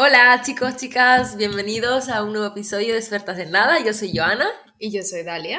[0.00, 3.84] Hola chicos, chicas, bienvenidos a un nuevo episodio de Expertas en Nada.
[3.84, 4.48] Yo soy Joana
[4.78, 5.58] Y yo soy Dalia.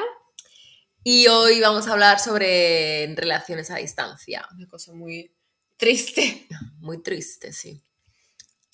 [1.04, 4.48] y hoy vamos a hablar sobre relaciones a distancia.
[4.56, 5.30] Una cosa muy
[5.76, 6.48] triste.
[6.80, 7.82] Muy triste, sí.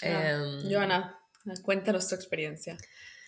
[0.05, 0.41] Ah,
[0.71, 1.19] Joana,
[1.65, 2.79] cuéntanos tu experiencia.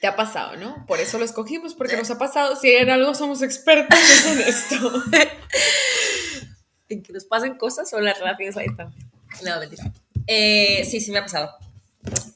[0.00, 0.86] Te ha pasado, ¿no?
[0.86, 2.54] Por eso lo escogimos, porque nos ha pasado.
[2.54, 5.02] Si en algo somos expertos, es en esto.
[6.88, 9.04] en que nos pasen cosas sobre las relaciones a distancia.
[9.44, 9.92] No, mentira.
[10.28, 11.67] Eh, sí, sí me ha pasado.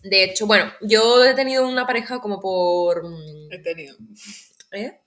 [0.03, 3.05] De hecho, bueno, yo he tenido una pareja como por...
[3.09, 3.97] mm, He tenido.
[4.73, 5.01] ¿Eh?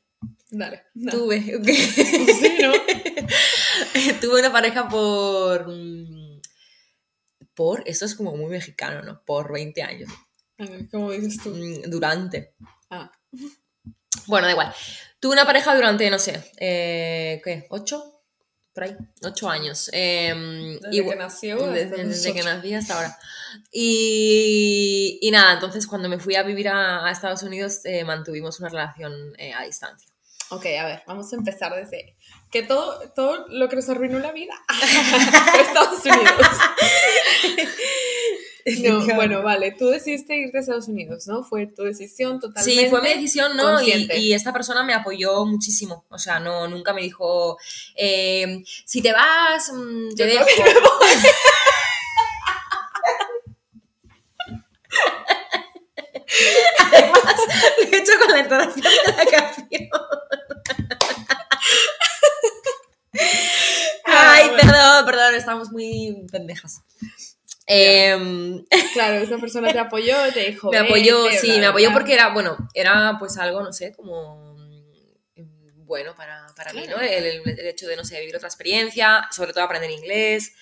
[0.50, 0.84] Dale.
[0.94, 1.12] no.
[1.12, 1.66] Tuve, ok.
[1.68, 2.74] Sí, ¿no?
[4.22, 5.68] Tuve una pareja por...
[5.68, 6.42] mm,
[7.54, 9.22] Por, esto es como muy mexicano, ¿no?
[9.26, 10.10] Por 20 años.
[10.58, 11.50] A ver, ¿Cómo dices tú?
[11.50, 12.56] Mm, Durante.
[12.90, 13.12] Ah,
[14.28, 14.74] Bueno, da igual.
[15.20, 17.66] Tuve una pareja durante, no sé, eh, ¿qué?
[17.70, 18.15] ¿Ocho?
[18.76, 19.90] Por ahí, ocho años.
[19.94, 23.18] Em, Desde y que nació Desde, que nací hasta ahora.
[23.72, 28.60] Y, y nada, entonces cuando me fui a vivir a, a Estados Unidos eh, mantuvimos
[28.60, 30.10] una relación eh, a distancia.
[30.50, 32.18] ok, a ver, vamos a empezar desde
[32.52, 34.54] que todo, todo lo que nos arruinó la vida
[35.62, 36.48] Estados Unidos.
[38.84, 41.44] No, bueno, vale, tú decidiste irte a Estados Unidos, ¿no?
[41.44, 42.82] Fue tu decisión totalmente.
[42.82, 43.80] Sí, fue mi decisión, ¿no?
[43.82, 46.04] Y, esta persona me apoyó muchísimo.
[46.10, 47.60] O sea, no, nunca me dijo,
[47.96, 50.46] eh, si te vas, mm, te Yo dejo.
[50.64, 50.82] me voy.
[56.92, 57.36] Además,
[57.78, 59.90] lo he hecho con la entonación de la canción.
[64.06, 64.62] Ay, bueno.
[64.64, 66.82] perdón, perdón, estamos muy pendejas.
[67.68, 68.64] Em,
[68.94, 70.70] Claro, esa persona te apoyó, te dijo.
[70.72, 71.98] me apoyó, sí, bla, me apoyó bla.
[71.98, 77.00] porque era, bueno, era pues algo, no sé, como mm, bueno para, para mí, ¿no?
[77.00, 80.54] El, el- el hecho de, no sé, vivir otra experiencia, sobre todo aprender inglés.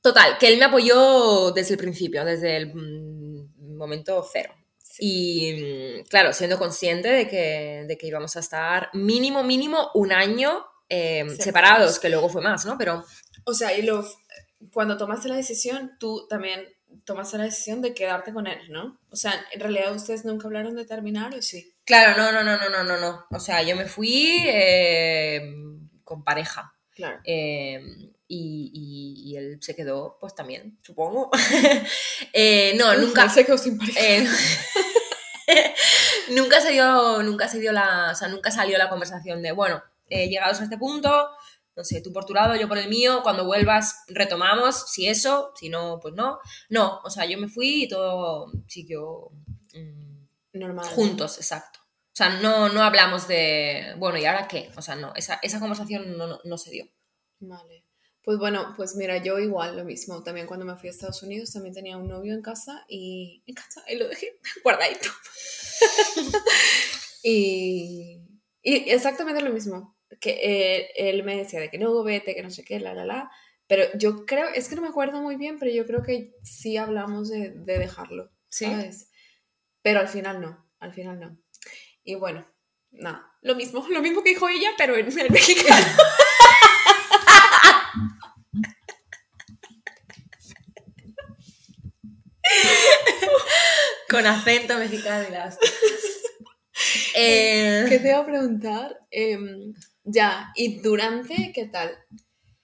[0.00, 4.54] Total, que él me apoyó desde el principio, desde el mm, momento cero.
[5.00, 5.52] Y
[6.00, 10.64] mm, claro, siendo consciente de que, de que íbamos a estar mínimo, mínimo un año
[10.88, 11.44] eh, Separados.
[11.44, 12.76] separados, que luego fue más, ¿no?
[12.78, 13.04] Pero
[13.44, 14.04] O sea, y lo,
[14.72, 16.66] cuando tomaste la decisión, tú también
[17.04, 18.98] tomaste la decisión de quedarte con él, ¿no?
[19.10, 21.74] O sea, en realidad ustedes nunca hablaron de terminar, ¿o sí?
[21.84, 23.26] Claro, no, no, no, no, no, no, no.
[23.30, 25.54] O sea, yo me fui eh,
[26.04, 26.74] con pareja.
[26.94, 27.20] Claro.
[27.24, 27.80] eh,
[28.30, 31.30] y, y- y él se quedó, pues también, supongo.
[32.32, 33.28] Eh, no, nunca.
[33.30, 34.30] Se quedó sin pareja.
[36.30, 38.10] nunca se dio, nunca se dio la.
[38.12, 41.30] O sea, nunca salió la conversación de, bueno, llegados a este punto,
[41.78, 45.52] no sé, tú por tu lado, yo por el mío, cuando vuelvas retomamos, si eso,
[45.54, 46.40] si no, pues no.
[46.68, 49.30] No, o sea, yo me fui y todo siguió.
[49.72, 50.84] mm, Normal.
[50.86, 51.78] Juntos, exacto.
[51.80, 54.72] O sea, no, no hablamos de, bueno, ¿y ahora qué?
[54.76, 56.88] O sea, no, esa, esa conversación no, no, no se dio.
[57.38, 57.84] Vale.
[58.24, 60.24] Pues bueno, pues mira, yo igual lo mismo.
[60.24, 63.54] También cuando me fui a Estados Unidos también tenía un novio en casa y en
[63.54, 65.10] casa y lo dejé guardadito.
[67.22, 68.20] y,
[68.62, 69.96] y exactamente lo mismo.
[70.20, 73.04] Que eh, él me decía de que no, vete, que no sé qué, la, la,
[73.04, 73.30] la.
[73.66, 76.76] Pero yo creo, es que no me acuerdo muy bien, pero yo creo que sí
[76.76, 78.30] hablamos de, de dejarlo.
[78.48, 78.64] Sí.
[78.64, 79.10] ¿sabes?
[79.82, 81.38] Pero al final no, al final no.
[82.02, 82.46] Y bueno,
[82.90, 85.86] nada, lo mismo, lo mismo que dijo ella, pero en, en mexicano.
[94.08, 95.58] Con acento mexicano y las...
[97.20, 98.96] Eh, ¿Qué te iba a preguntar?
[99.10, 99.74] Em,
[100.10, 101.96] ya, ¿y durante qué tal?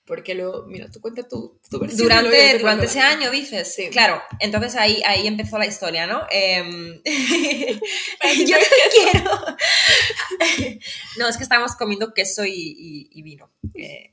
[0.06, 2.02] Porque luego, mira, tú cuenta tu, tu versión.
[2.02, 3.74] durante te durante ese año, dices.
[3.74, 3.88] Sí.
[3.88, 6.26] Claro, entonces ahí, ahí empezó la historia, ¿no?
[6.30, 7.00] Ay,
[8.46, 8.66] yo te
[9.12, 9.30] quiero.
[11.18, 14.10] no, es que estábamos comiendo queso y, y- y vino, eh,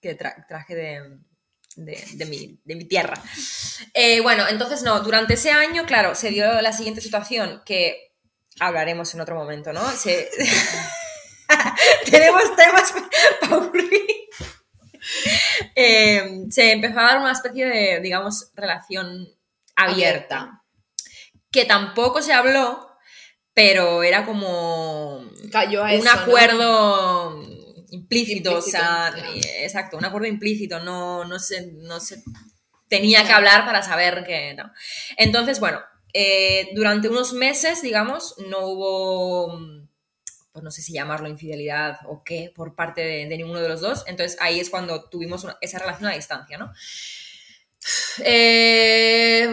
[0.00, 1.18] que tra- traje de,
[1.76, 3.22] de, de mi, de mi tierra.
[3.92, 8.12] Eh, bueno, entonces no, durante ese año, claro, se dio la siguiente situación que
[8.60, 9.90] hablaremos en otro momento, ¿no?
[9.92, 10.30] Se-
[12.10, 12.94] Tenemos temas
[13.40, 14.02] para aburrir.
[15.74, 19.28] Eh, se empezó a dar una especie de, digamos, relación
[19.76, 20.62] abierta,
[21.50, 22.88] que tampoco se habló,
[23.52, 26.10] pero era como Cayó a un eso, ¿no?
[26.10, 27.42] acuerdo
[27.90, 29.14] implícito, o sea,
[29.60, 32.22] exacto, un acuerdo implícito, no, no, se, no se
[32.88, 34.70] tenía que hablar para saber que no.
[35.16, 35.80] Entonces, bueno,
[36.12, 39.58] eh, durante unos meses, digamos, no hubo,
[40.54, 43.80] pues no sé si llamarlo infidelidad o qué, por parte de, de ninguno de los
[43.82, 44.04] dos.
[44.06, 46.72] Entonces ahí es cuando tuvimos una- esa relación a distancia, ¿no?
[48.24, 49.48] Eh,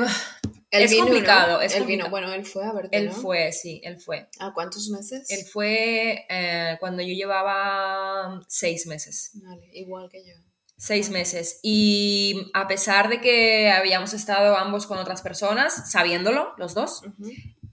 [0.70, 1.62] Él Es vino, complicado, ¿no?
[1.62, 1.86] es complicado.
[1.88, 3.12] vino, bueno, él fue a verte, él ¿no?
[3.12, 4.30] fue, sí, él fue.
[4.40, 5.30] ¿A cuántos meses?
[5.30, 9.32] Él fue eh, cuando yo llevaba seis meses.
[9.44, 10.34] Vale, igual que yo.
[10.78, 11.60] Seis meses.
[11.62, 17.02] Y a pesar de que habíamos estado ambos con otras personas, sabiéndolo, los dos,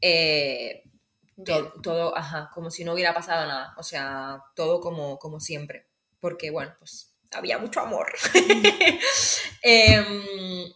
[0.00, 0.82] eh.
[1.44, 3.74] Todo, todo, ajá, como si no hubiera pasado nada.
[3.76, 5.86] O sea, todo como, como siempre.
[6.20, 8.12] Porque, bueno, pues había mucho amor.
[9.62, 10.72] Em,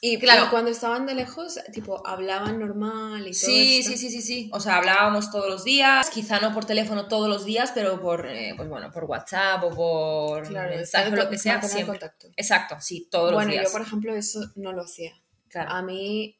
[0.00, 0.44] Y Claro.
[0.46, 3.90] y cuando estaban de lejos, tipo, hablaban normal y todo sí, esto.
[3.90, 4.50] sí, sí, sí, sí.
[4.52, 8.26] O sea, hablábamos todos los días, quizá no por teléfono todos los días, pero por,
[8.28, 11.86] eh, pues bueno, por WhatsApp o por Claro, mensaje, lo que sea, siempre.
[11.98, 12.28] contacto.
[12.36, 13.64] Exacto, sí, todos bueno, los días.
[13.66, 15.20] yo, por ejemplo, eso no lo hacía.
[15.48, 15.72] Claro.
[15.72, 16.38] A mí,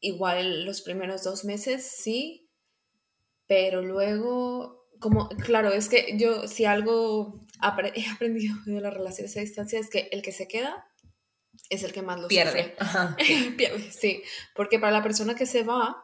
[0.00, 2.45] igual los primeros dos meses sí,
[3.46, 7.44] pero luego, como, claro, es que yo, si algo
[7.94, 10.86] he aprendido de las relaciones a distancia es que el que se queda
[11.70, 12.50] es el que más lo Pierde.
[12.50, 12.76] sufre.
[12.78, 13.16] Ajá.
[13.56, 14.22] Pierde, sí.
[14.54, 15.96] Porque para la persona que se va,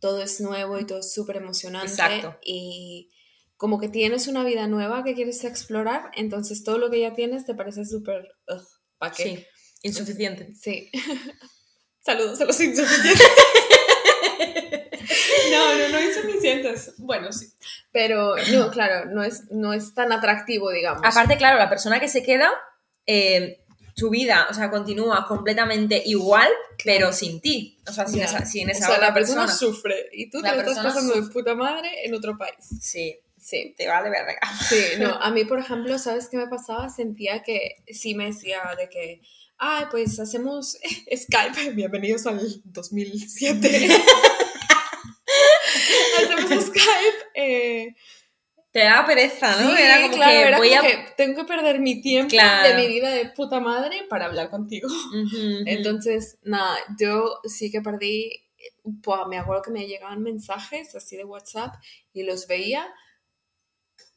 [0.00, 1.90] todo es nuevo y todo es súper emocionante.
[1.90, 2.38] Exacto.
[2.42, 3.10] Y
[3.56, 7.44] como que tienes una vida nueva que quieres explorar, entonces todo lo que ya tienes
[7.44, 8.28] te parece súper...
[8.96, 9.22] ¿Para qué?
[9.22, 9.46] Sí,
[9.82, 10.54] insuficiente.
[10.54, 10.90] Sí.
[12.00, 13.28] Saludos a los insuficientes.
[15.52, 16.94] no, no, no insuficientes.
[16.98, 17.46] Bueno, sí.
[17.92, 21.02] Pero no, claro, no es, no es tan atractivo, digamos.
[21.04, 22.50] Aparte, claro, la persona que se queda,
[23.06, 23.64] eh,
[23.94, 26.48] su vida, o sea, continúa completamente igual,
[26.84, 27.78] pero sin ti.
[27.88, 29.72] O sea, sin esa, sin o esa sea, otra la persona, persona.
[29.72, 31.32] sufre y tú La te lo estás persona pasando de sufre.
[31.32, 32.54] puta madre en otro país.
[32.80, 33.74] Sí, Sí.
[33.76, 34.38] te va de verga.
[34.68, 36.88] Sí, no, a mí, por ejemplo, ¿sabes qué me pasaba?
[36.88, 39.22] Sentía que sí me decía de que,
[39.58, 40.78] ay, pues hacemos
[41.16, 43.88] Skype, bienvenidos al 2007.
[46.60, 47.18] Skype.
[47.34, 47.94] eh,
[48.72, 49.74] Te da pereza, ¿no?
[49.76, 50.86] sí, era como claro, que era voy como a...
[50.86, 52.68] que tengo que perder mi tiempo Claro.
[52.68, 54.88] de mi vida de puta madre para hablar contigo.
[55.66, 58.46] Entonces, nada, yo sí que perdí,
[59.28, 61.74] me acuerdo que me llegaban mensajes así de WhatsApp
[62.12, 62.86] y los veía.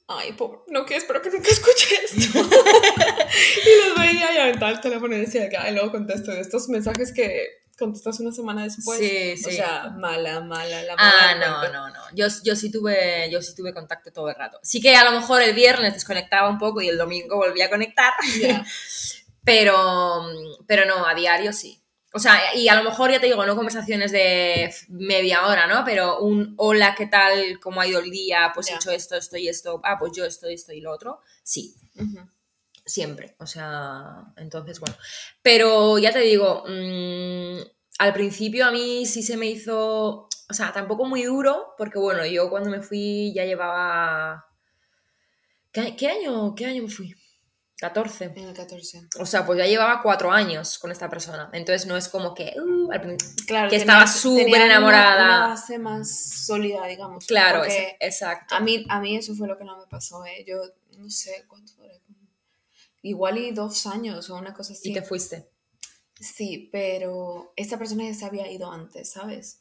[0.06, 2.40] Ay, pobre, no que espero que nunca escuche esto.
[3.66, 6.68] y los veía y aventaba el teléfono y decía que, ay, luego contesto de estos
[6.70, 7.48] mensajes que
[7.78, 9.00] contestas una semana después.
[9.00, 9.56] Sí, O sí.
[9.56, 10.98] sea, mala, mala, la mala.
[10.98, 12.00] Ah, no, no, no.
[12.14, 14.60] Yo, yo, sí tuve, yo sí tuve contacto todo el rato.
[14.64, 17.70] Sí que a lo mejor el viernes desconectaba un poco y el domingo volvía a
[17.70, 18.14] conectar,
[19.44, 20.24] pero,
[20.68, 21.80] pero no, a diario sí.
[22.16, 25.84] O sea, y a lo mejor ya te digo, no conversaciones de media hora, ¿no?
[25.84, 27.60] Pero un hola, ¿qué tal?
[27.60, 28.52] ¿Cómo ha ido el día?
[28.54, 29.82] Pues he hecho esto, esto y esto.
[29.84, 31.22] Ah, pues yo esto, esto y lo otro.
[31.42, 32.20] Sí, Ujú.
[32.86, 33.36] Siempre.
[33.40, 34.96] O sea, entonces, bueno.
[35.42, 37.58] Pero ya te digo, mm,
[38.00, 42.26] al principio a mí sí se me hizo, o sea, tampoco muy duro, porque bueno,
[42.26, 44.46] yo cuando me fui ya llevaba...
[45.72, 47.16] ¿Qué, qué año, qué año me fui?
[47.78, 48.26] 14.
[48.36, 49.10] En el 14.
[49.20, 51.50] O sea, pues ya llevaba cuatro años con esta persona.
[51.52, 52.54] Entonces no es como que...
[52.58, 55.26] uh, al Claro, Que estaba súper una- enamorada.
[55.26, 57.26] Una, base más sólida, digamos.
[57.26, 58.56] Claro, es- exacto.
[58.56, 60.46] a mí, a mí eso fue lo que no me pasó, ¿eh?
[60.48, 60.62] Yo
[60.98, 61.74] no sé cuánto.
[63.04, 64.90] Igual y dos años o una cosa así.
[64.90, 65.50] Y te fuiste.
[66.20, 69.60] Sí, pero esa persona ya se había ido antes, ¿sabes?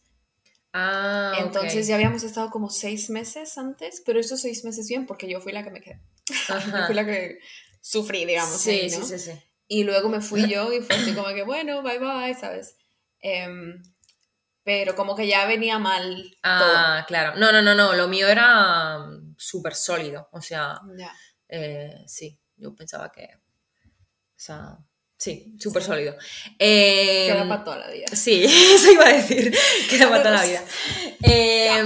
[0.72, 1.34] Ah.
[1.38, 5.40] Entonces ya habíamos estado como seis meses antes, pero esos seis meses bien porque yo
[5.40, 6.00] fui la que me quedé.
[6.48, 7.40] Yo fui la que
[7.80, 8.58] sufrí, digamos.
[8.60, 9.04] Sí, ahí, sí, ¿no?
[9.04, 9.32] sí, sí.
[9.66, 12.76] Y luego me fui yo y fue así como que, bueno, bye bye, ¿sabes?
[13.20, 13.82] Em,
[14.62, 17.36] pero como que ya venía mal Ah, claro.
[17.36, 17.94] No, no, no, no.
[17.94, 19.04] Lo mío era
[19.36, 20.28] súper sólido.
[20.32, 20.80] O sea,
[21.48, 23.24] eh, sí, yo pensaba que.
[23.24, 24.78] O sea,
[25.18, 26.16] sí, súper sólido.
[26.58, 28.06] Eh, Queda para toda la vida.
[28.12, 29.52] Sí, eso iba a decir.
[29.90, 30.64] Queda para toda la vida.
[31.22, 31.82] Eh,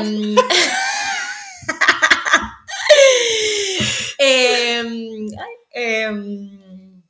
[4.18, 5.26] em,
[5.70, 7.02] em,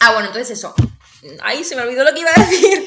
[0.00, 0.74] ah, bueno, entonces eso.
[1.42, 2.86] Ahí se me olvidó lo que iba a decir.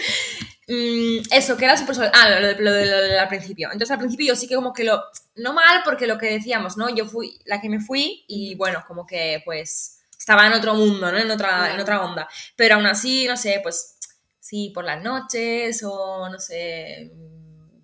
[0.67, 2.12] Mm, eso, que era súper.
[2.13, 3.69] Ah, lo, lo al principio.
[3.71, 5.01] Entonces al principio yo sí que como que lo...
[5.36, 6.93] No mal, porque lo que decíamos, ¿no?
[6.93, 11.12] Yo fui la que me fui y bueno, como que pues estaba en otro mundo,
[11.12, 11.17] ¿no?
[11.17, 12.27] En otra, en otra onda.
[12.55, 13.97] Pero aún así, no sé, pues
[14.39, 17.12] sí, por las noches o no sé,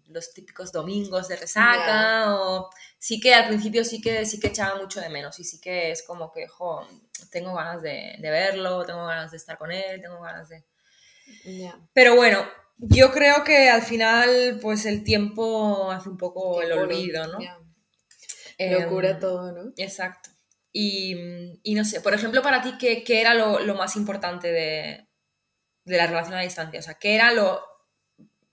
[0.10, 4.80] los típicos domingos de resaca o sí que al principio sí que sí que echaba
[4.80, 6.86] mucho de menos y sí que es como que, jo,
[7.32, 10.64] tengo ganas de, de verlo, tengo ganas de estar con él, tengo ganas de...
[11.46, 11.78] Ya.
[11.94, 12.46] Pero bueno,
[12.78, 17.40] yo creo que al final pues el tiempo hace un poco el olvido, ¿no?
[17.40, 17.58] ya.
[18.60, 19.74] Lo Em, todo, ¿no?
[19.78, 20.30] Exacto.
[20.72, 21.16] Y,
[21.64, 25.08] y no sé, por ejemplo, para ti, ¿qué, qué era lo, lo más importante de,
[25.86, 26.80] de la relación a distancia?
[26.80, 27.62] O sea, ¿qué era lo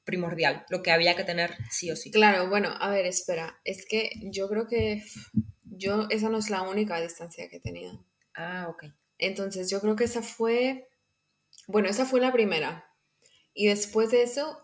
[0.05, 2.11] primordial, lo que había que tener sí o sí?
[2.11, 3.61] Claro, bueno, a ver, espera.
[3.65, 5.03] Es que yo creo que
[5.65, 8.05] yo, esa no es la única distancia que he tenido.
[8.35, 8.85] Ah, ok.
[9.19, 10.89] Entonces yo creo que esa fue,
[11.69, 12.90] bueno, esa fue la primera.
[13.61, 14.59] Y después de eso,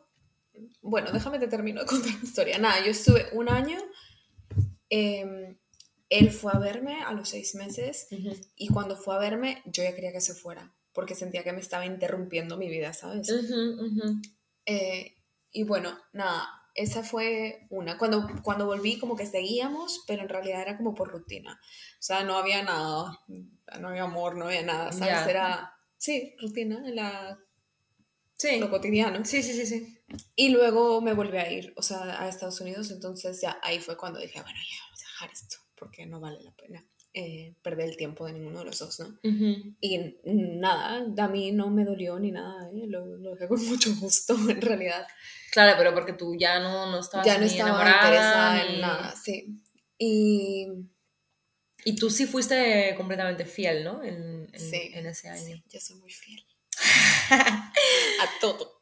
[0.81, 2.57] bueno, déjame te termino de contar la historia.
[2.57, 3.79] Nada, yo estuve un año
[4.89, 5.59] em,
[6.09, 8.35] él fue a verme a los seis meses Ujú.
[8.57, 11.61] y cuando fue a verme yo ya quería que se fuera porque sentía que me
[11.61, 13.29] estaba interrumpiendo mi vida, ¿sabes?
[13.31, 14.23] Ujú, ujú.
[14.65, 15.19] Eh,
[15.51, 17.99] y bueno, nada, esa fue una.
[17.99, 21.61] Cuando, cuando volví como que seguíamos, pero en realidad era como por rutina.
[21.63, 23.21] O sea, no había nada,
[23.79, 25.17] no había amor, no había nada, ¿sabes?
[25.17, 25.31] Ya.
[25.31, 27.39] Era, sí, rutina, la,
[28.39, 28.59] Sí.
[28.59, 29.25] lo cotidiano.
[29.25, 29.99] Sí, sí, sí, sí.
[30.35, 33.97] Y luego me volví a ir, o sea, a Estados Unidos, entonces ya ahí fue
[33.97, 37.89] cuando dije, bueno, ya vamos a dejar esto, porque no vale la pena eh, perder
[37.89, 39.07] el tiempo de ninguno de los dos, ¿no?
[39.25, 39.75] Ujú.
[39.81, 42.85] Y nada, a mí no me dolió ni nada, ¿eh?
[42.87, 45.07] lo, lo dejé con mucho gusto, en realidad.
[45.51, 48.75] Claro, pero porque tú ya no, no estabas ya no ni estaba enamorada, interesada ni-
[48.75, 49.63] en nada, sí.
[49.99, 50.67] Y
[51.85, 54.03] Y tú sí fuiste completamente fiel, ¿no?
[54.03, 55.43] En, en- sí, en ese año.
[55.57, 56.45] sí, yo soy muy fiel.
[57.31, 58.79] a todo.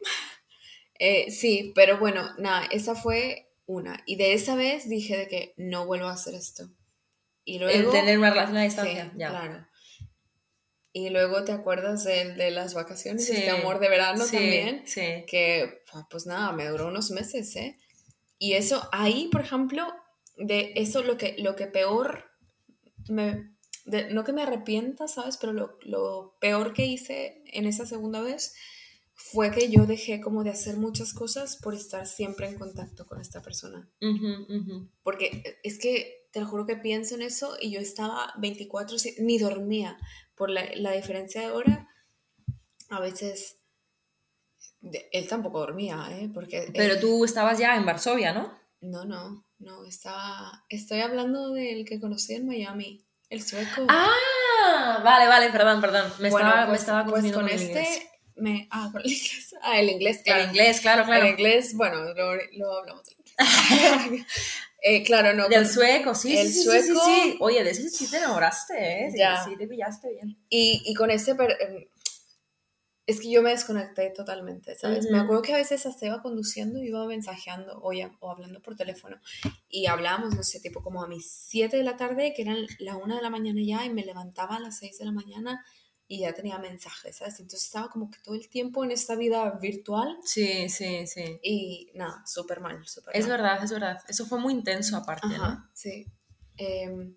[0.98, 4.02] Eh, sí, pero bueno, nada, esa fue una.
[4.06, 6.68] Y de esa vez dije de que no vuelvo a hacer esto.
[7.44, 7.90] Y El luego...
[7.92, 9.28] tener una relación a Sí, distancia, ya.
[9.30, 9.66] claro.
[10.92, 13.32] Y luego te acuerdas del de las vacaciones, Sí.
[13.32, 15.24] este amor de verano Sí, también, Sí.
[15.26, 17.76] que pues nada, me duró unos meses, ¿eh?
[18.38, 19.92] Y eso, ahí, por ejemplo,
[20.36, 22.30] de eso lo que, lo que peor,
[23.08, 23.53] me,
[23.84, 25.36] de- no que me arrepienta, ¿sabes?
[25.36, 28.54] Pero lo, lo peor que hice en esa segunda vez
[29.14, 33.20] fue que yo dejé como de hacer muchas cosas por estar siempre en contacto con
[33.20, 33.88] esta persona.
[35.02, 39.14] Porque es que te lo juro que pienso en eso y yo estaba 24, si-
[39.20, 39.98] ni dormía
[40.34, 41.88] por la, la diferencia de hora.
[42.90, 43.60] A veces
[44.80, 46.28] de- él tampoco dormía, ¿eh?
[46.32, 48.52] Porque Pero él- tú estabas ya en Varsovia, ¿no?
[48.80, 53.03] no, no, no, estaba, estoy hablando del que conocí en Miami,
[53.34, 53.86] el sueco.
[53.88, 56.12] Ah, vale, vale, perdón, perdón.
[56.18, 58.02] Me Bueno, estaba, me pues- estaba pues con este inglés.
[58.36, 60.42] me, ah, con el inglés, ah, el inglés, claro.
[60.42, 61.24] El inglés, claro, claro.
[61.26, 63.02] El inglés, bueno, lo, lo hablamos.
[64.86, 65.48] Eh, claro, no.
[65.48, 67.36] Del sueco, sí, El sí, sí, sí, sueco- sí, sí.
[67.40, 68.74] Oye, de ese sí te enamoraste,
[69.06, 69.08] ¿eh?
[69.12, 69.42] Sí, Ya.
[69.42, 70.36] sí, te pillaste bien.
[70.50, 71.86] Y, y con este, per- em,
[73.06, 75.10] es que yo me desconecté totalmente, ¿sabes?
[75.10, 78.62] Me acuerdo que a veces hasta iba conduciendo y iba mensajeando o, ya- o hablando
[78.62, 79.18] por teléfono.
[79.68, 82.96] Y hablábamos, no sé, tipo como a mis 7 de la tarde, que eran la
[82.96, 85.64] 1 de la mañana ya, y me levantaba a las 6 de la mañana
[86.06, 87.40] y ya tenía mensajes, ¿sabes?
[87.40, 91.38] Entonces estaba como que todo el tiempo en esta vida virtual Sí, sí, sí.
[91.42, 93.38] y nada, súper mal, súper Es mal.
[93.38, 93.98] verdad, es verdad.
[94.08, 95.66] Eso fue muy intenso aparte, ¿no?
[95.72, 96.06] Sí.
[96.56, 97.16] Em,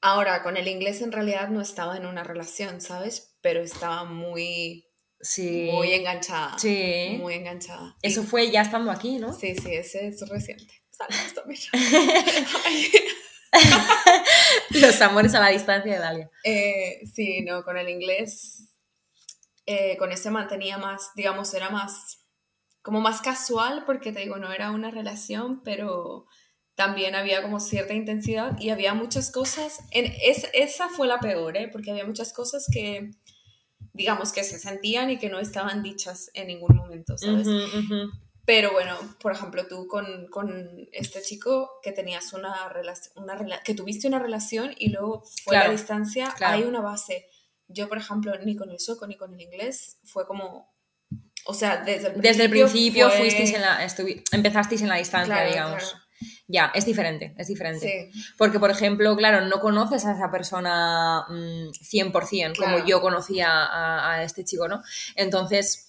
[0.00, 3.36] ahora, con el inglés en realidad no estaba en una relación, ¿sabes?
[3.40, 4.87] Pero estaba muy,
[5.20, 5.68] Sí.
[5.72, 6.58] muy enganchada.
[6.58, 7.16] Sí.
[7.20, 7.96] Muy enganchada.
[8.02, 9.32] Eso fue ya estando aquí, ¿no?
[9.32, 10.82] Sí, sí, ese es reciente.
[10.90, 11.60] Saludos también.
[14.70, 16.30] Los amores a la distancia de Dalia.
[16.44, 18.68] Eh, sí, no, con el inglés,
[19.66, 22.24] eh, con ese mantenía más, digamos, era más,
[22.82, 26.26] como más casual, porque te digo, no era una relación, pero
[26.74, 31.56] también había como cierta intensidad y había muchas cosas, en, es, esa fue la peor,
[31.56, 31.68] ¿eh?
[31.72, 33.10] porque había muchas cosas que,
[33.98, 37.46] digamos, que se sentían y que no estaban dichas en ningún momento, ¿sabes?
[37.46, 38.10] Ujú, ujú.
[38.46, 43.62] Pero bueno, por ejemplo, tú con, con este chico que tenías una relación, una rela-
[43.62, 46.56] que tuviste una relación y luego fue Claro, a distancia, claro.
[46.56, 47.26] hay una base.
[47.66, 50.72] Yo, por ejemplo, ni con el sueco ni con el inglés fue como,
[51.44, 52.22] o sea, desde el principio.
[52.22, 53.86] Desde el principio fue- fuisteis en la,
[54.32, 55.82] empezasteis en la distancia, Claro, digamos.
[55.82, 56.04] claro.
[56.50, 58.10] Ya, es diferente, es diferente.
[58.10, 62.72] Sí, Porque, por ejemplo, claro, no conoces a esa persona mm, 100%, Claro.
[62.76, 64.82] como yo conocía a, a este chico, ¿no?
[65.14, 65.84] Entonces,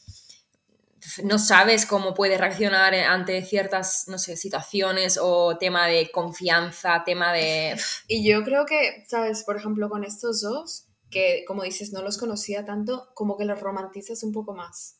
[1.23, 7.31] no sabes cómo puede reaccionar ante ciertas, no sé, situaciones o tema de confianza, tema
[7.31, 7.79] de...
[8.07, 9.43] y yo creo que, ¿sabes?
[9.45, 13.59] Por ejemplo, con estos dos, que como dices, no los conocía tanto, como que los
[13.59, 14.99] romantizas un poco más.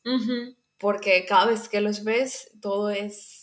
[0.77, 3.38] Porque cada vez que los ves todo es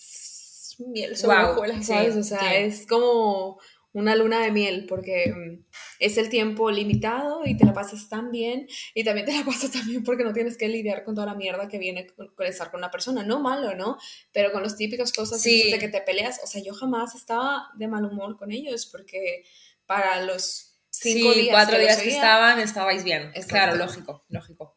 [0.80, 2.16] miel sobre Guau, hojuelas, sí, ¿sabes?
[2.16, 2.47] O sea, sí.
[2.56, 3.59] es como
[3.92, 5.64] una luna de miel porque mm,
[6.00, 9.71] es el tiempo limitado y te la pasas tan bien y también te la pasas
[9.71, 12.47] tan bien porque no tienes que lidiar con toda la mierda que viene con, con
[12.47, 13.97] estar con una persona, no malo, ¿no?
[14.33, 15.71] Pero con las típicas cosas Sí.
[15.71, 19.45] de que te peleas, o sea, yo jamás estaba de mal humor con ellos porque
[19.87, 23.28] para los cinco sí, días cuatro que días que estaban, estabais bien.
[23.28, 23.49] Exacto.
[23.49, 24.76] Claro, lógico, lógico.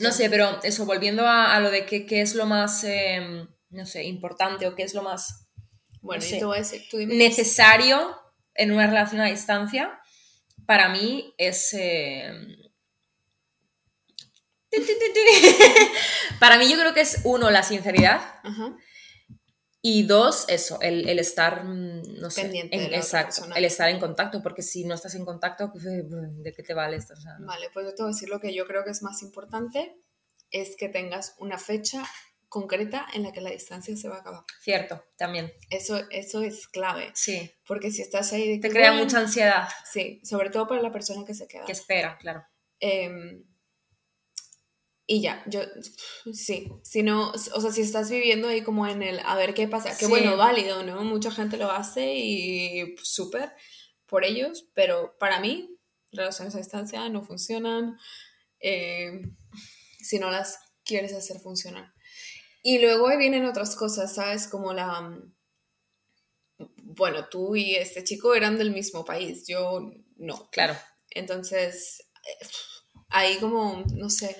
[0.00, 3.86] No sé, pero eso, volviendo a, a lo de qué, es lo más, em, no
[3.86, 5.46] sé, importante o qué es lo más
[6.00, 6.38] Bueno, no yo sé.
[6.38, 7.14] te voy a decir, tú dime.
[7.16, 8.16] necesario
[8.54, 9.98] en una relación a distancia,
[10.66, 11.72] para mí es...
[11.74, 12.56] em,
[16.40, 18.20] para mí yo creo que es uno, la sinceridad.
[19.86, 23.26] Y dos, eso, el, el estar, mm, no sé, Pendiente en- de la otra exacto,
[23.34, 23.54] persona.
[23.56, 26.72] el estar en contacto, porque si no estás en contacto, pues, eh, ¿de qué te
[26.72, 27.12] vale esto?
[27.12, 27.46] O sea, no.
[27.46, 29.94] Vale, pues yo te voy a decir lo que yo creo que es más importante,
[30.50, 32.02] es que tengas una fecha
[32.48, 34.44] concreta en la que la distancia se va a acabar.
[34.62, 35.52] Cierto, también.
[35.68, 37.10] Eso, eso es clave.
[37.14, 37.50] Sí.
[37.66, 38.60] Porque si estás ahí...
[38.60, 39.68] Te crea mucha ansiedad.
[39.92, 41.64] Sí, sobre todo para la persona que se queda.
[41.66, 42.42] Que espera, claro.
[42.80, 43.44] Em,
[45.06, 45.60] y ya, yo,
[46.32, 49.68] sí, si no, o sea, si estás viviendo ahí como en el, a ver qué
[49.68, 50.10] pasa, que Sí.
[50.10, 51.04] bueno, válido, ¿no?
[51.04, 53.52] Mucha gente lo hace y súper
[54.06, 55.78] por ellos, pero para mí,
[56.12, 57.98] relaciones a distancia no funcionan
[58.60, 59.36] em,
[59.98, 61.92] si no las quieres hacer funcionar.
[62.62, 64.48] Y luego ahí vienen otras cosas, ¿sabes?
[64.48, 65.20] Como la...
[66.82, 70.48] Bueno, tú y este chico eran del mismo país, yo no.
[70.50, 70.74] Claro.
[71.10, 72.46] Entonces, eh,
[73.08, 74.34] ahí como, no sé,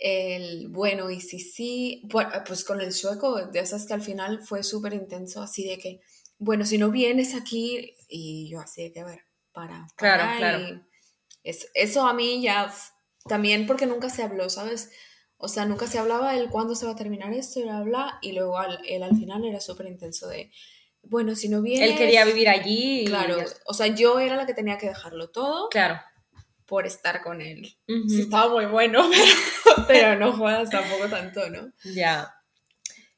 [0.00, 4.40] el bueno, y si sí, bueno, pues con el sueco, de esas que al final
[4.42, 6.00] fue súper intenso, así de que,
[6.38, 9.20] bueno, si no vienes aquí, y yo así de que, a ver,
[9.52, 9.86] para.
[9.96, 10.58] Claro, para, claro.
[10.60, 10.80] y
[11.44, 12.72] es- eso a mí ya,
[13.28, 14.90] también porque nunca se habló, ¿sabes?
[15.36, 18.18] O sea, nunca se hablaba el cuándo se va a terminar esto y bla, bla,
[18.22, 20.50] y luego al- él al final era súper intenso de,
[21.02, 21.90] bueno, si no vienes...
[21.90, 25.30] Él quería vivir allí y Claro, o sea, yo era la que tenía que dejarlo
[25.30, 26.00] todo Claro.
[26.66, 27.74] por estar con él.
[28.08, 29.08] Sí, estaba muy bueno,
[29.64, 31.72] pero, pero no jodas tampoco tanto, ¿no?
[31.84, 32.34] Ya.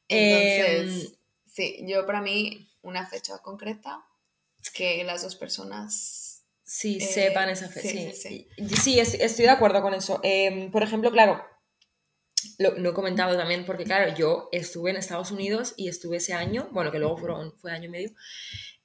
[0.08, 1.16] Entonces, Em,
[1.46, 4.04] sí, yo para mí, una fecha concreta,
[4.74, 6.44] que las dos personas...
[6.64, 7.80] Sí, Eh, sepan esa fe.
[7.82, 10.20] sí, Sí, sí, Y- sí, es- estoy de acuerdo con eso.
[10.22, 11.44] Em, por ejemplo, claro,
[12.58, 16.32] lo, lo he comentado también porque, claro, yo estuve en Estados Unidos y estuve ese
[16.32, 18.10] año, bueno, que luego fueron, fue año y medio.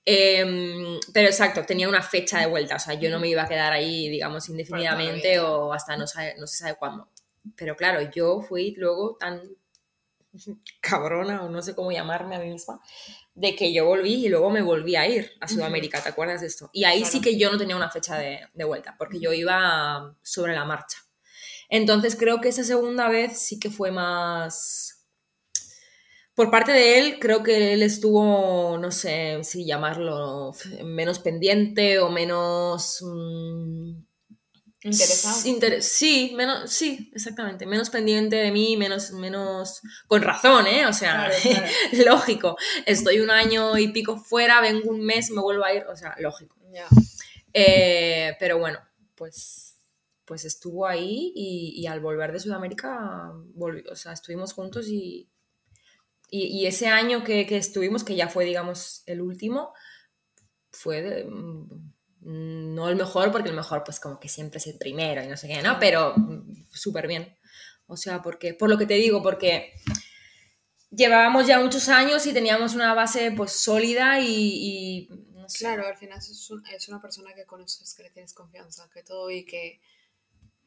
[0.05, 3.47] Em, pero exacto, tenía una fecha de vuelta, o sea, yo no me iba a
[3.47, 7.09] quedar ahí, digamos, indefinidamente o hasta no, sabe- no se sabe cuándo.
[7.55, 9.41] Pero claro, yo fui luego tan
[10.81, 12.79] cabrona o no sé cómo llamarme a mí misma,
[13.33, 16.47] de que yo volví y luego me volví a ir a Sudamérica, ¿te acuerdas de
[16.47, 16.69] esto?
[16.73, 20.15] Y ahí sí que yo no tenía una fecha de, de vuelta, porque yo iba
[20.21, 20.97] sobre la marcha.
[21.69, 24.93] Entonces creo que esa segunda vez sí que fue más...
[26.33, 32.09] Por parte de él, creo que él estuvo, no sé si llamarlo, menos pendiente o
[32.09, 33.01] menos...
[33.01, 34.06] mm,
[34.83, 35.47] Interesado.
[35.47, 37.65] Inter- sí, menos, sí, exactamente.
[37.65, 39.81] Menos pendiente de mí, menos, menos.
[40.07, 40.85] Con razón, ¿eh?
[40.85, 41.33] O sea, Claro,
[41.91, 42.05] claro.
[42.05, 42.57] lógico.
[42.85, 45.83] Estoy un año y pico fuera, vengo un mes, me vuelvo a ir.
[45.87, 46.55] O sea, lógico.
[47.53, 48.79] Eh, pero bueno,
[49.15, 49.77] pues,
[50.25, 55.27] pues estuvo ahí y, y al volver de Sudamérica, volvi- o sea, estuvimos juntos y,
[56.29, 59.73] y, y ese año que, que estuvimos, que ya fue, digamos, el último,
[60.71, 61.93] fue de- mm,
[62.29, 65.37] no el mejor, porque el mejor, pues como que siempre es el primero y no
[65.37, 65.77] sé qué, ¿no?
[65.79, 67.37] Pero mm, súper bien.
[67.87, 69.73] O sea, porque, por lo que te digo, porque
[70.91, 75.59] llevábamos ya muchos años y teníamos una base pues sólida y, y no sé.
[75.59, 79.03] Claro, al final es, un- es una persona que conoces, que le tienes confianza, que
[79.03, 79.79] todo y que...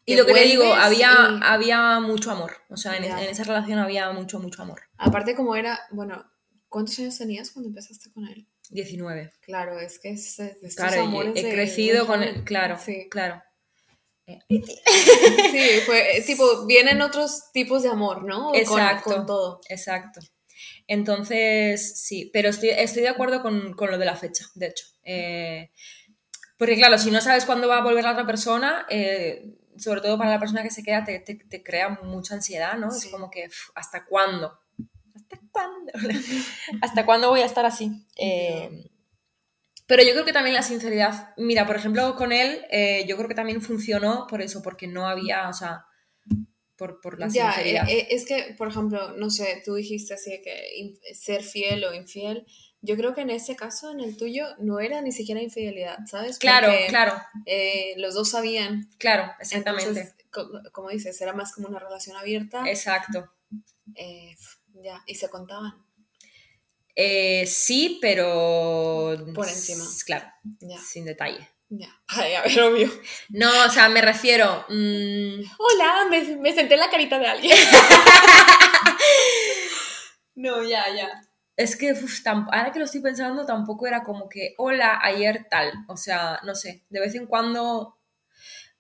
[0.07, 2.53] Y lo que te digo, había, y- había mucho amor.
[2.71, 4.81] O sea, en esa relación había mucho, mucho amor.
[4.97, 6.25] Aparte como era, bueno,
[6.69, 8.49] ¿cuántos años tenías cuando empezaste con él?
[8.71, 9.33] 19.
[9.43, 12.45] Claro, es que es estos Claro, amores he de- crecido de con él.
[12.45, 13.43] Claro, Sí, claro.
[14.49, 18.47] sí, fue eh, tipo, vienen otros tipos de amor, ¿no?
[18.51, 19.11] Con- Exacto.
[19.15, 19.61] Con, todo.
[19.69, 20.21] Exacto.
[20.87, 24.87] Entonces, sí, pero estoy, estoy de acuerdo con, con lo de la fecha, de hecho.
[25.05, 25.71] Eh,
[26.59, 29.47] porque claro, si no sabes cuándo va a volver la otra persona, eh,
[29.79, 32.91] sobre todo para la persona que se queda, te, te- te crea mucha ansiedad, ¿no?
[32.91, 33.07] Sí.
[33.09, 34.60] Es como que, ¿hasta cuándo?
[35.31, 35.93] ¿Hasta cuándo?
[36.83, 37.91] ¿Hasta cuándo voy a estar así?
[38.17, 38.91] Eh,
[39.87, 43.29] pero yo creo que también la sinceridad, mira, por ejemplo, con él, eh, yo creo
[43.29, 45.85] que también funcionó por eso, porque no había, o sea,
[46.77, 47.89] por, por la Ya, sinceridad.
[47.89, 51.93] eh, eh, es que, por ejemplo, no sé, tú dijiste así que ser fiel o
[51.95, 52.47] infiel.
[52.83, 56.39] Yo creo que en ese caso, en el tuyo, no era ni siquiera infidelidad, ¿sabes?
[56.39, 57.13] claro, Porque, claro,
[57.47, 58.89] eh, los dos sabían.
[58.99, 59.89] claro, exactamente.
[59.89, 62.63] Entonces, co- como dices, era más como una relación abierta.
[62.67, 63.31] Exacto.
[63.97, 64.37] eh,
[64.75, 65.73] ya, y se contaban.
[66.97, 69.17] Eh, sí, pero.
[69.35, 69.85] Por encima.
[70.05, 70.27] Claro,
[70.61, 71.49] Ya, sin detalle.
[71.69, 71.89] ya.
[72.09, 72.91] Ay, a ver, obvio.
[73.31, 74.65] No, o sea, me refiero.
[74.69, 77.57] mm, Hola, me, me senté en la carita de alguien.
[80.35, 81.09] no, ya, ya.
[81.57, 85.73] es que uf, ahora que lo estoy pensando, tampoco era como que, hola, ayer tal.
[85.89, 87.97] O sea, no sé, de vez en cuando.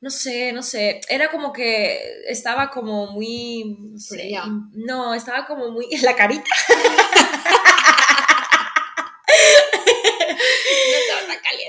[0.00, 1.00] No sé, no sé.
[1.08, 3.76] Era como que estaba como muy.
[3.92, 4.32] No, sé,
[4.72, 5.86] no, estaba como muy.
[6.02, 6.50] La carita.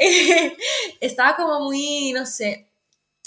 [0.99, 2.71] estaba como muy, no sé,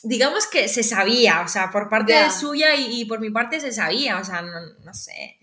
[0.03, 3.61] digamos que se sabía, o sea, por parte de suya y, y por mi parte
[3.61, 5.39] se sabía, o sea, no, no sé,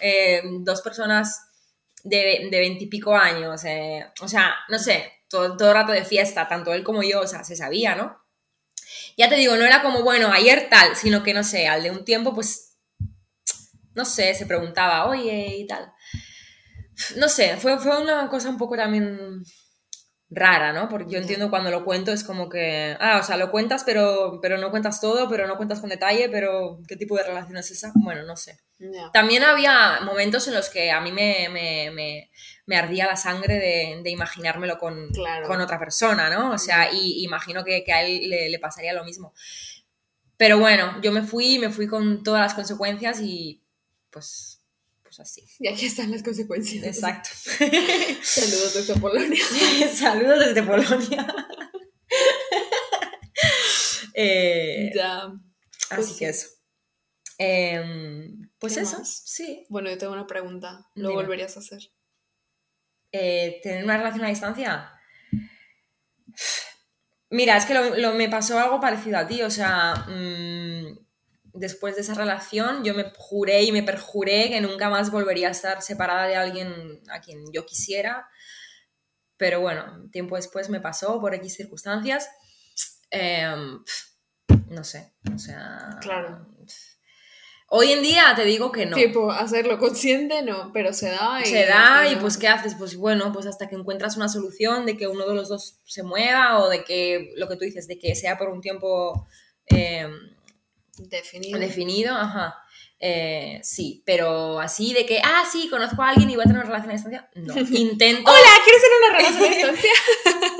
[0.00, 1.40] eh, dos personas
[2.04, 6.82] de veintipico años, eh, o sea, no sé, todo, todo rato de fiesta, tanto él
[6.82, 8.21] como yo, o sea, se sabía, ¿no?
[9.16, 11.90] Ya te digo, no era como, bueno, ayer tal, sino que, no sé, al de
[11.90, 12.78] un tiempo, pues,
[13.94, 15.92] no sé, se preguntaba, oye, y tal.
[17.16, 19.42] No sé, fue, fue una cosa un poco también
[20.34, 20.88] rara, ¿no?
[20.88, 24.38] Porque yo entiendo cuando lo cuento es como que, ah, o sea, lo cuentas, pero,
[24.40, 27.70] pero no cuentas todo, pero no cuentas con detalle, pero ¿qué tipo de relación es
[27.70, 27.92] esa?
[27.96, 28.58] Bueno, no sé.
[29.12, 32.30] También había momentos en los que a mí me, me, me,
[32.66, 35.46] me ardía la sangre de, de imaginármelo con, Claro.
[35.46, 36.52] con otra persona, ¿no?
[36.52, 39.34] O sea, y imagino que, que a él le, le pasaría lo mismo.
[40.36, 43.62] Pero bueno, yo me fui, me fui con todas las consecuencias y
[44.10, 44.51] pues,
[45.14, 45.44] pues así.
[45.58, 46.84] Y aquí están las consecuencias.
[46.84, 47.28] Exacto.
[48.22, 49.44] Saludos desde Polonia.
[49.94, 51.34] Saludos desde Polonia.
[54.14, 55.24] Eh, Ya.
[55.90, 56.48] así pues que eso.
[57.38, 59.22] Em, pues ¿Qué eso, más?
[59.26, 59.66] sí.
[59.68, 60.86] Bueno, yo tengo una pregunta.
[60.94, 61.22] ¿Lo Dime.
[61.22, 61.80] volverías a hacer?
[63.12, 64.92] Eh, ¿Tener una relación a distancia?
[67.30, 70.98] Mira, es que lo, lo- me pasó algo parecido a ti, o sea, mm,
[71.54, 75.52] después de esa relación yo me juré y me perjuré que nunca más volvería a
[75.52, 78.28] estar separada de alguien a quien yo quisiera,
[79.36, 82.28] pero bueno, tiempo después me pasó por X circunstancias,
[83.12, 83.84] Em,
[84.70, 85.98] no sé, o sea...
[86.00, 86.46] Claro.
[87.74, 88.96] Hoy en día te digo que no.
[88.96, 91.46] Tipo, hacerlo consciente, no, pero se da y...
[91.46, 92.22] se da y no.
[92.22, 92.74] pues ¿qué haces?
[92.74, 96.02] Pues bueno, pues hasta que encuentras una solución de que uno de los dos se
[96.02, 99.26] mueva o de que, lo que tú dices, de que sea por un tiempo
[99.66, 100.06] eh,
[101.08, 101.58] Definido.
[101.58, 102.54] definido, ajá.
[103.04, 106.58] Eh, sí, pero así de que, ah, sí, conozco a alguien y voy a tener
[106.64, 107.54] una relación a distancia, no.
[107.76, 109.90] Intento, Hola, ¿quieres tener una relación a distancia?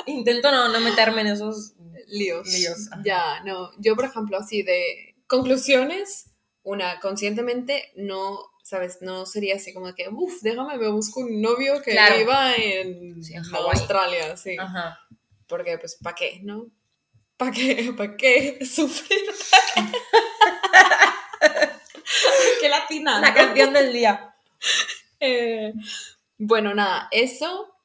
[0.07, 1.74] intento no, no meterme en esos
[2.09, 2.46] Líos.
[2.48, 2.88] líos.
[3.05, 3.70] Ya, no.
[3.78, 6.26] Yo, por ejemplo, así de conclusiones,
[6.62, 8.98] una, conscientemente no, ¿sabes?
[9.00, 12.18] No sería así como que, uff, déjame, me busco un novio que Claro.
[12.18, 13.42] viva en, Sí, en.
[13.55, 14.57] Australia, sí.
[14.59, 14.98] Ajá.
[15.46, 16.66] Porque, pues, ¿para qué, no?
[17.42, 17.92] ¿Para qué?
[17.96, 19.18] ¿Para qué sufrir?
[22.61, 24.28] qué latina, La canción del día.
[25.24, 25.72] Eh,
[26.37, 27.76] bueno, nada, eso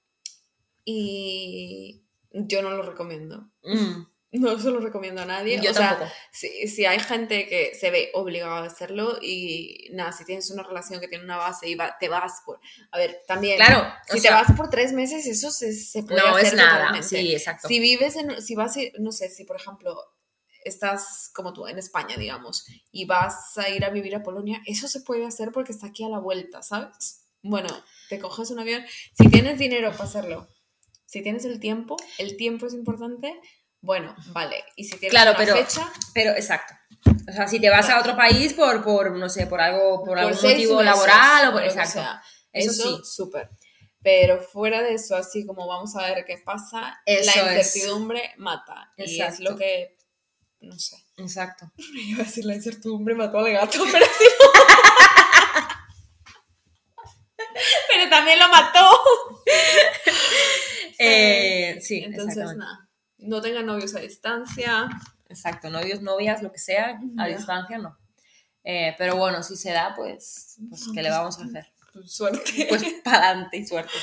[0.83, 3.51] y yo no lo recomiendo.
[3.61, 5.59] Mm, No se lo recomiendo a nadie.
[5.61, 6.11] yo o sea, tampoco.
[6.31, 10.63] si, si hay gente que se ve obligada a hacerlo y nada, si tienes una
[10.63, 12.59] relación que tiene una base y va- te vas por...
[12.91, 13.55] A ver, también...
[13.55, 16.53] Claro, Si sea, te vas por tres meses, eso se, se puede no hacer es
[16.55, 16.77] nada.
[16.79, 17.07] totalmente.
[17.07, 17.67] Sí, exacto.
[17.69, 19.97] Si vives en, si vas, no sé, si por ejemplo
[20.65, 24.87] estás como tú en España, digamos, y vas a ir a vivir a Polonia, eso
[24.89, 27.23] se puede hacer porque está aquí a la vuelta, ¿sabes?
[27.41, 27.69] Bueno,
[28.09, 28.83] te coges un avión,
[29.17, 30.49] si tienes dinero para hacerlo,
[31.05, 33.39] si tienes el tiempo, el tiempo es importante,
[33.81, 36.73] bueno, vale, y si tienes Claro, una pero- fecha, Pero, exacto.
[37.29, 40.17] O sea, si te vas a otro país por, por no sé, por algo, por,
[40.17, 41.63] algún motivo meses, laboral o por.
[41.63, 41.91] Exacto.
[41.93, 43.03] sea, Eso eso, sí.
[43.05, 43.49] súper.
[44.01, 47.75] Pero fuera de eso, así como vamos a ver qué pasa, Eso la es.
[47.75, 48.91] incertidumbre mata.
[48.97, 49.51] Y es Exacto.
[49.51, 49.97] lo que,
[50.61, 50.95] no sé.
[51.17, 51.71] Exacto.
[51.77, 54.25] Iba a decir la incertidumbre mató al gato, pero sí.
[57.89, 58.89] pero también lo mató.
[60.99, 62.86] Eh, sí, Entonces, nada.
[63.17, 64.89] No tengan novios a distancia.
[65.29, 65.69] Exacto.
[65.69, 67.97] Novios, novias, lo que sea, a distancia no.
[68.63, 71.67] Eh, pero bueno, si se da, pues, pues ¿qué le vamos a hacer?
[72.05, 72.65] Suerte.
[72.69, 73.93] Pues para adelante y suerte.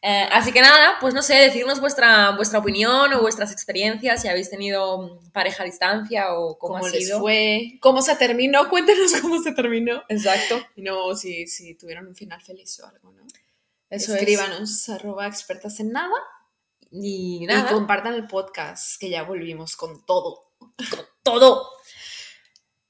[0.00, 4.28] Eh, así que nada, pues no sé, decirnos vuestra, vuestra opinión o vuestras experiencias, si
[4.28, 7.18] habéis tenido mm, pareja a distancia o cómo, ¿Cómo ha les sido.
[7.18, 7.78] fue?
[7.80, 8.68] ¿Cómo se terminó?
[8.70, 10.02] Cuéntenos cómo se terminó.
[10.08, 10.60] Exacto.
[10.76, 13.26] Y no, si, si tuvieron un final feliz o algo, ¿no?
[13.90, 16.14] Eso Escríbanos, arroba expertas en nada.
[16.90, 20.52] Y Y nada, compartan el podcast, que ya volvimos con todo.
[21.22, 21.70] todo.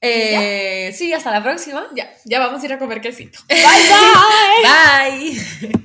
[0.00, 1.86] Eh, sí, hasta la próxima.
[1.94, 3.40] Ya, ya vamos a ir a comer quesito.
[3.48, 3.62] Bye.